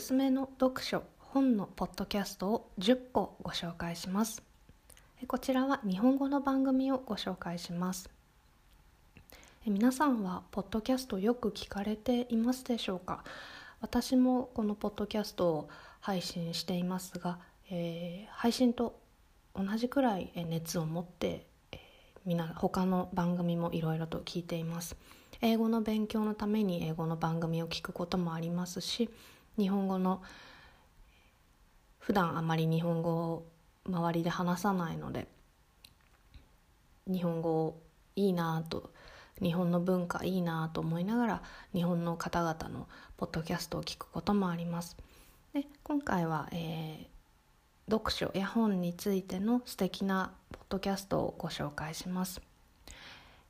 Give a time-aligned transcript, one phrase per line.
[0.00, 4.42] すすめの読書本のポッドキャストを10個ご紹介します。
[5.26, 8.10] こちらは日本語の番組をご紹介します。
[9.66, 13.24] 皆さんはポッドキャストよく聞かれていますでしょうか？
[13.80, 17.38] 私もこのポッドキャストを配信していますが、
[17.70, 19.00] えー、配信と
[19.54, 21.78] 同じくらい熱を持って、えー、
[22.26, 24.94] みな他の番組もいろいろと聞いています。
[25.40, 29.10] 英語の勉強のために英語の番組を聞くこともありますし
[29.58, 30.22] 日本語の
[31.98, 33.46] 普段あまり日本語を
[33.88, 35.26] 周りで話さないので
[37.06, 37.76] 日本語
[38.16, 38.90] いいなと
[39.40, 41.42] 日本の文化いいなと思いながら
[41.74, 44.96] 日本の方々のポッドキャストを聞くこともあります。
[45.52, 52.40] で今回は、えー、読書や本についての素敵なポッドキャストをご紹介します。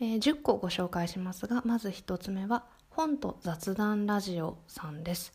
[0.00, 5.32] えー、10個ご紹介しますがまず1つ目は本と雑談ラジオさんです。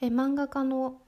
[0.00, 1.00] え、漫画家の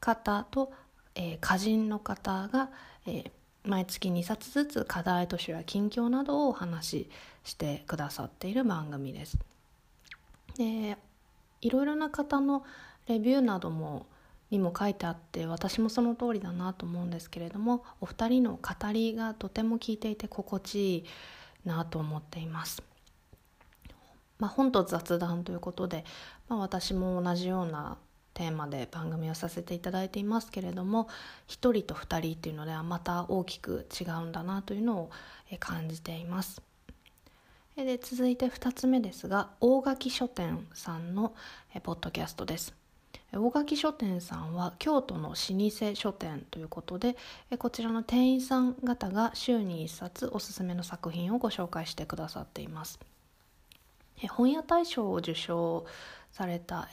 [0.00, 0.72] 方と、
[1.14, 2.70] えー、歌人の方が、
[3.06, 3.30] えー、
[3.64, 7.10] 毎月2冊ずつ課題図書や近況などをお話し
[7.44, 9.38] してくださっている番組です。
[10.56, 10.96] で
[11.60, 12.64] いろいろな方の
[13.06, 14.06] レビューなども
[14.50, 21.04] にも書いてあって私もその通りだなと思うんですけれどもお二人の語りがとても聞いていて心地いい
[21.64, 22.82] なと思っています。
[24.38, 26.04] まあ、本と雑談ということで、
[26.48, 27.98] まあ、私も同じような
[28.38, 31.08] テーマで番組をさせていただいていますけれども
[31.48, 35.10] 1人と2人っていうのではまた大きく違うんだなというのを
[35.58, 36.62] 感じています。
[37.74, 41.34] で続いて2つ目ですが大垣書店さんの
[41.82, 42.74] ポッドキャストです。
[43.32, 47.16] 大垣書店さんは京都の老舗書店ということで
[47.58, 53.00] こちらの店員さん方が週に1冊おすすめの作品をご紹介してくださっています。
[54.30, 55.86] 本屋大賞を受賞
[56.30, 56.88] された、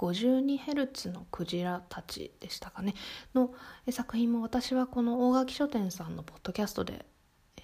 [0.00, 2.94] 52Hz のクジラたちでしたかね
[3.34, 3.52] の
[3.90, 7.04] 作品も私はこの大垣書店さんのポッドキャストで、
[7.58, 7.60] え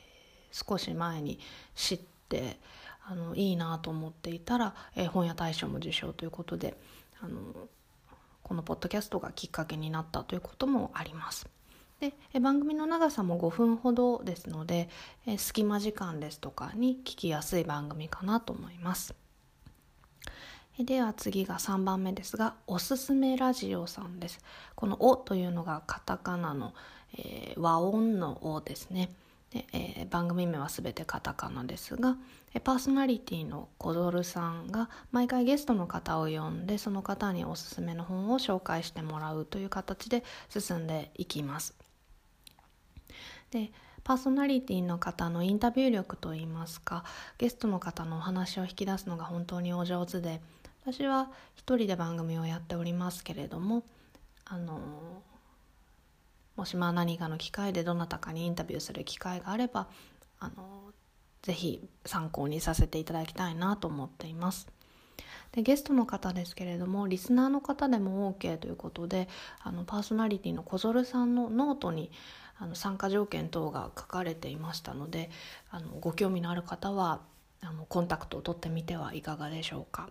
[0.53, 1.39] ー、少し前に
[1.75, 2.59] 知って
[3.09, 6.77] あのいいなと思っていたら、えー、本屋大賞も受賞ということで
[7.23, 7.39] あの
[8.43, 11.49] このポッドキャストがきっかけになったということもあります。
[12.01, 14.91] で番組の長さも5分ほどですので
[15.39, 19.15] 隙間時間ですとかに聞きやすい番組かなと思います。
[20.79, 24.41] では次が3番目ですがおすすめラジオさんです。
[24.75, 26.75] この「お」というのがカタカナの、
[27.17, 29.11] えー、和音の「お」ですね。
[29.51, 32.19] で、えー、番組名は全てカタカナですが
[32.63, 41.75] パーソナリティのコドルさんが毎回ゲストの方を呼んでその方におすすめの本を紹介してもらうという形で進んでいきます。
[43.51, 43.73] で
[44.07, 47.03] パーソナリティの方のインタビュー力といいますか
[47.39, 50.41] ゲストの方のお話を引き出すのが本当にお上手で
[50.85, 53.83] 私は一人で番組をやっておりますけれども
[54.45, 54.79] あの
[56.55, 59.89] もしまあ何かの機会でどなたかにインタビューする機会があれば
[60.39, 60.93] あの
[61.43, 64.69] ぜひ参考にさせていただきたいなと思っています。
[65.51, 69.29] でゲストの方ですけれどもリスナーの方でも OK ということで
[69.63, 72.13] あのパーソナリティの小園さんのノートに
[72.59, 75.31] あの参加条件等が書かれていましたので
[75.71, 77.21] あのご興味のある方は
[77.63, 80.09] あのコンタクトを取ってみてはいかがでしょうか。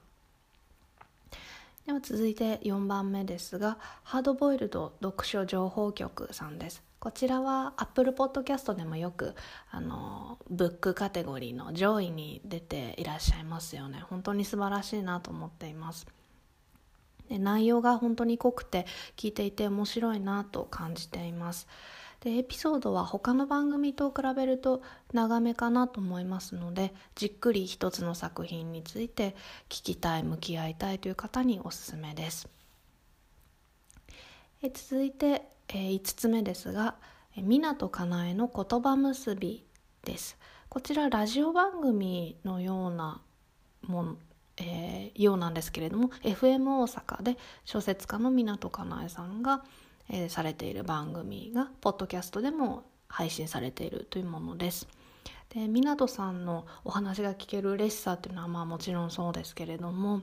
[1.86, 6.84] では続いて4番目ですがハードボイルド読書情報局さんです。
[7.00, 9.36] こちらは Apple Podcast でもよく
[9.70, 14.04] あのブックカテゴリーの上位に出ていらっしゃいますよね。
[14.10, 16.08] 本当に素晴らしいなと思っています。
[17.30, 21.68] で内容が本当に濃くて聞いていて面白いなと感じています。
[22.26, 24.82] でエピソードは他の番組と比べると
[25.14, 29.36] 長めかなと思いますのでじっくり一つの作品について
[29.70, 32.50] 聞きたい向き合いたいという方におすすめです。
[34.64, 36.96] え続いて、え5つ目ですが
[37.38, 39.64] 湊かなえの言葉結び
[40.04, 40.36] です。
[40.68, 43.22] こちらラジオ番組のような
[43.84, 44.18] もん
[44.58, 49.64] えー、ようなんですけれども FM 大阪で小説家の湊かなえさんが
[50.10, 54.88] えー、されている番組がポッドキャストでも配信されているというものです。
[55.50, 60.22] で湊さんのお話が聞ける嬉しさっていうのはまあもちろんそうですけれども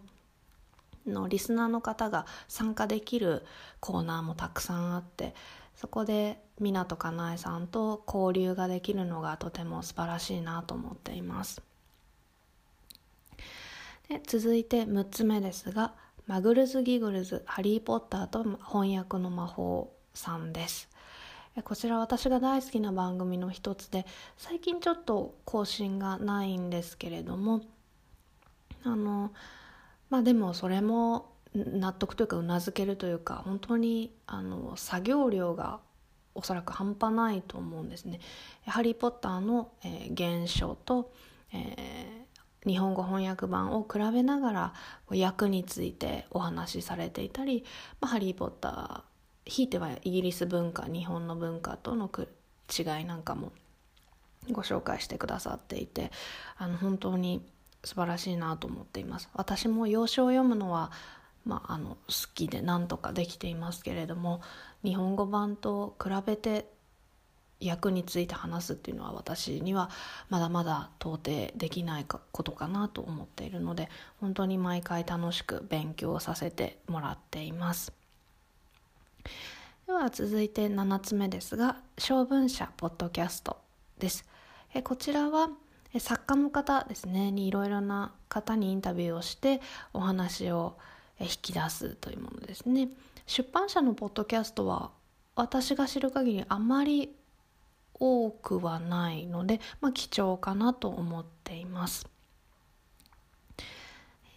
[1.06, 3.44] のリスナーの方が参加できる
[3.80, 5.34] コーナーもたくさんあって
[5.74, 11.62] そこで湊かなえさんと交流ができるのがとても素晴らしいなと思っています
[14.08, 15.94] で続いて6つ目ですが
[16.26, 20.88] マグルズ・ギグルズ・ハリー・ポッターと翻訳の魔法さんです
[21.64, 24.06] こちら私が大好きな番組の一つで
[24.38, 27.60] 最近ちょっと更新がないんですけれども
[28.84, 29.32] あの
[30.08, 35.80] まあでもそれも納得というかうなずけるというか本当にあの作業量が
[36.34, 38.20] おそらく半端ないと思うんですね。
[38.66, 41.12] ハリー・ポッターの、えー、原書と、
[41.52, 42.31] えー、
[42.66, 44.74] 日本語翻訳版を比べながら
[45.10, 47.64] 役についてお話しされていたり、
[48.00, 49.12] まあ、ハリー・ポッター
[49.44, 52.10] ひいてはイギリス文化日本の文化との
[52.70, 53.52] 違いなんかも
[54.50, 56.10] ご紹介してくださっていて
[56.56, 57.42] あの本当に
[57.84, 59.28] 素晴らしいなと思っています。
[59.34, 60.92] 私も洋書を読むのは、
[61.44, 61.98] まあ、あの好
[62.34, 64.40] きで何とかできていますけれども
[64.84, 66.66] 日本語版と比べて
[67.66, 69.90] 役について話すっていうのは私には
[70.28, 73.88] まだまだ到底できないことかなと思っているので
[74.20, 77.92] 本当に毎回楽しく勉強させてもらっています。
[79.86, 83.58] では続いて7つ目ですが小文社ポッドキャスト
[83.98, 84.24] です。
[84.74, 85.50] えこちらは
[85.98, 87.30] 作家の方ですね。
[87.30, 89.60] にいろいろな方にインタビューをして
[89.92, 90.78] お話を
[91.20, 92.88] 引き出すというものですね。
[93.26, 94.90] 出版社のポッドキャストは
[95.36, 97.14] 私が知る限りあまり
[98.02, 102.08] 多くはないので、まあ、貴重かなと思っています。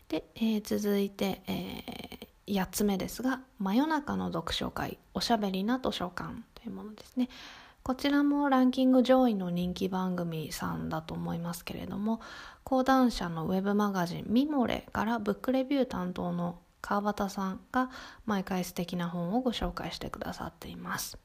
[0.07, 7.27] で、えー、続いて、えー、8つ目ですが「真夜中の読書会おしゃべりな図書館」というものですね。
[7.81, 12.19] こちらもランキング上位の人気番組さんだと思いますけれども
[12.63, 17.89] 講談社のウェブマガジン「ミモレ」からブックレビュー担当の川端さんが
[18.27, 21.17] 毎回素敵な本をご紹介してくださっています。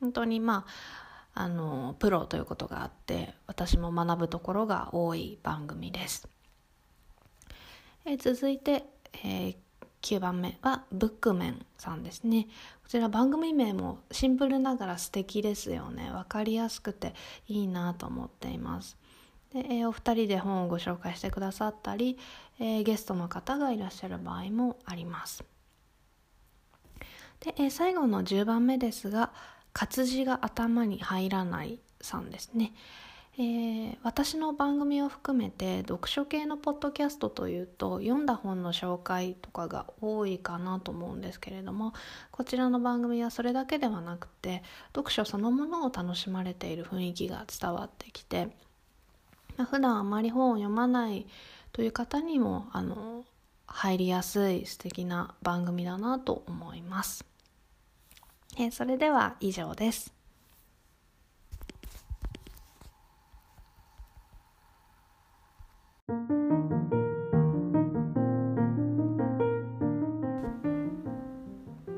[0.00, 6.28] 本当にまああのプロということがあって私も学ぶところが多い番組です、
[8.04, 8.84] え続いて、
[9.24, 9.56] えー、
[10.02, 12.48] 9番目はブックメンさんですね。
[12.82, 16.10] こちら番組名もシンプルながら素敵ですよね。
[16.12, 17.14] 分かりやすくて
[17.46, 18.98] いいなと思っています。
[19.52, 22.18] で、えー、お二人で本をご紹介してくださったり、
[22.58, 25.44] えー、ゲストの方がいらっしゃる場合もあります。
[27.40, 29.32] で、えー、最後の10番目ですが
[29.72, 32.72] 活字が頭に入らないさんですね
[33.38, 41.94] えー、私の番組を含めて読書系のポッドキャストというと読んだ本の紹介とかが多いかなと思うんですけれども
[42.30, 48.48] こちらの番組はそれだけではなくて読書そのものを楽しまれている雰囲気が伝わってきて、
[49.56, 51.26] まあ、普段あまり本を読まない
[51.72, 53.24] という方にもあの
[53.64, 57.31] 入りやすい素敵な番組だなと思います。
[58.58, 60.12] え、それでは以上です。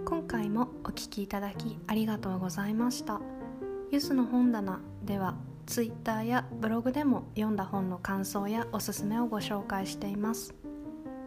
[0.04, 3.20] 今回もお聞きいただきありがとうございました
[3.90, 5.36] ゆずの本棚では
[5.66, 10.54] ツイッターやブログでも読んだ本の感想やおすすめをご紹介しています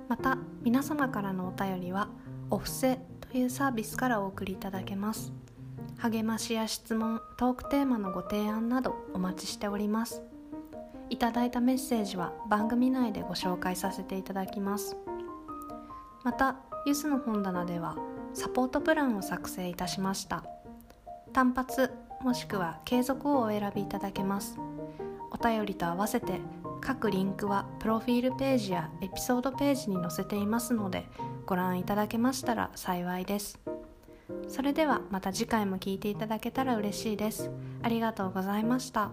[0.08, 2.10] また皆様からのお便りは
[2.50, 3.00] お布施
[3.32, 5.34] というサービスからお送りいただけます。
[5.98, 10.22] 励ましや質問トークテーマのご提案などお待ちしております。
[11.10, 14.96] いただいたメッセージは番組内でご紹介させていただきます。
[16.24, 17.98] またゆずの本棚では
[18.34, 20.46] サポートプランを作成いたしました。
[21.34, 21.92] 単発
[22.22, 24.58] もしくは継続をお選びいただけます。
[25.32, 26.40] お便りと合わせて
[26.82, 31.06] 各リンクはプロフィールページやエピソードページに載せていますので
[31.48, 33.58] ご覧いただけましたら幸いです。
[34.50, 37.50] それではまた次回も聴いていただけたら嬉しいです。
[37.82, 39.12] ありがとうございました。